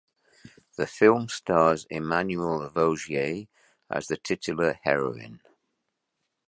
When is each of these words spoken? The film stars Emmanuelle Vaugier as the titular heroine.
The 0.77 0.87
film 0.87 1.27
stars 1.29 1.85
Emmanuelle 1.91 2.73
Vaugier 2.73 3.47
as 3.87 4.07
the 4.07 4.17
titular 4.17 4.73
heroine. 4.81 5.41